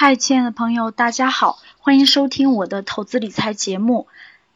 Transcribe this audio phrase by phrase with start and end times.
[0.00, 4.06] 嗨，亲爱的朋友，大家好，欢迎收听我的投资理财节目。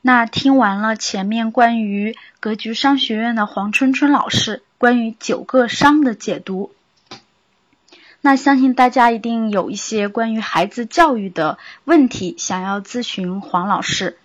[0.00, 6.70] 那听完了前面关于格局商学院的黄春春老师关于九个商的解读，
[8.20, 14.16] 那相信大家一定有一些关于孩子教育的问题想要咨询黄老师。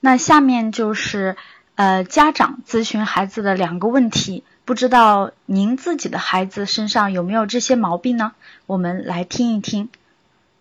[0.00, 1.36] 那下面就是
[1.74, 8.32] 呃家长咨询孩子的两个问题，不知道您自己的孩子身上有没有这些毛病呢？
[8.64, 9.90] 我们来听一听。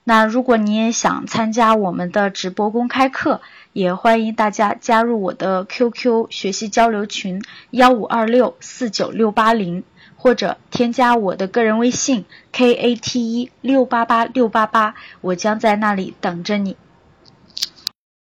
[0.07, 3.41] 那如果你也想参加我们的直播公开课，
[3.73, 9.83] 也欢迎大家加入我的 QQ 学习交流群幺五二六四九六八零，
[10.15, 16.77] 或者添加我的个人微信 KAT 六八八六八八，我将在那里等着你。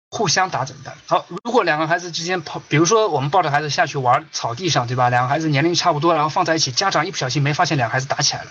[0.10, 0.96] 互相打怎么办？
[1.08, 5.10] 好，如果两个孩子之间跑，比如说我们抱着孩子下去玩草地上，对吧？
[5.10, 8.50] 两个孩子年龄差不多，然后放在一起，家长一不小心没发现两个孩子打起来了。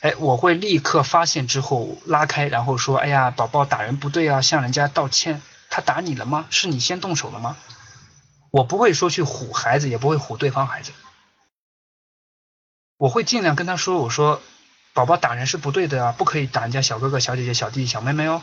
[0.00, 5.42] 哎，我会立刻发现之后拉开，然后说：“哎呀，宝宝打人不对啊，向人家道歉。
[5.68, 6.46] 他打你了吗？
[6.50, 7.56] 是你先动手了吗？”
[8.50, 10.92] 我不会说去唬孩子，也不会唬对方孩子。
[12.96, 14.42] 我会尽量跟他说：“我说，
[14.94, 18.42] 宝宝打人是不对的啊，不可以打人家小哥哥、小姐姐、小弟弟、小妹妹哦。”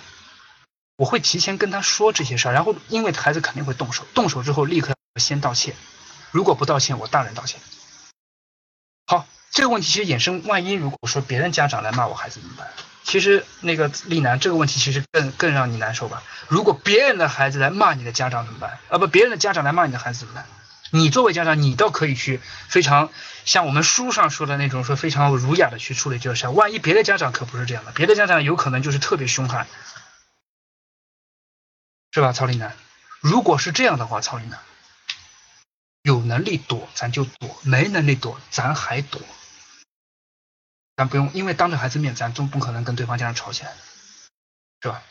[0.95, 5.75] 我会提前跟他说这些事儿，然后因为孩子肯定会动手，动手之后立刻先道歉。
[6.31, 7.59] 如果不道歉，我大人道歉。
[9.51, 12.67] 这个问题其实衍生，万一如果说别人家长来骂我孩子怎么办？
[13.03, 16.21] 其实那个丽楠，这个问题其实更更让你难受吧？
[16.49, 18.79] 如果别人的孩子来骂你的家长怎么办？
[18.89, 20.45] 啊不，别人的家长来骂你的孩子怎么办？
[20.91, 23.09] 你作为家长，你倒可以去非常
[23.45, 26.47] 像我们书上说的那种，说非常儒雅的去处理这个事。
[26.49, 29.67] 万一别的家长可不是这样的，别的家长有可能就是特别凶悍，
[32.11, 32.33] 是吧？
[32.33, 32.73] 曹丽楠，
[33.21, 34.59] 如果是这样的话，曹丽楠
[36.27, 39.21] 能力躲咱就躲，没能力躲咱还躲。
[40.95, 43.73] 咱不用，因为当着孩子面，咱总不可能跟对方家长吵起来，
[44.81, 45.01] 是吧？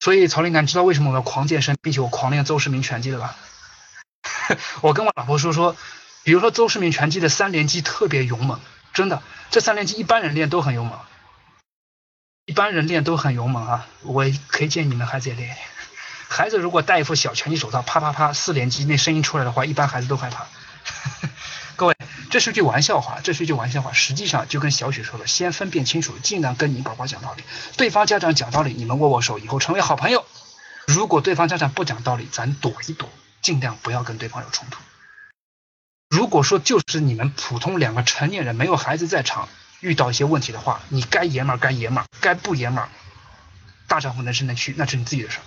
[0.00, 3.36] 所以曹林楠知道为什么我要狂健身，并且我狂练邹市明拳击了吧？
[4.80, 5.76] 我跟我老婆说说，
[6.22, 8.60] 比如说邹市明拳击的三连击特别勇猛，
[8.92, 11.00] 真的，这三连击一般人练都很勇猛，
[12.44, 13.86] 一般人练都很勇猛啊！
[14.02, 15.58] 我可以建议你们孩子也练练。
[16.28, 20.46] 孩子如果戴一副小拳击手套，啪啪啪四连击，那声音出来的话，一般孩子都害怕。
[21.74, 21.96] 各位，
[22.30, 23.92] 这是句玩笑话，这是句玩笑话。
[23.92, 27.42] 实际上就跟小雪说的，先分辨清楚，尽量跟你宝宝讲道理。
[27.76, 30.26] 对方家长讲道理，你们握握手，以后成为好朋友。
[30.86, 33.08] 如果对方家长不讲道理，咱躲一躲，
[33.40, 34.80] 尽量不要跟对方有冲突。
[36.10, 39.48] 如果说就是你们普通两个成年人，没有孩子在场，
[39.80, 42.88] 遇到一些问题的话，你该爷们儿该爷们儿，该不爷们儿，
[43.86, 45.42] 大丈夫能伸能屈，那是你自己的事儿。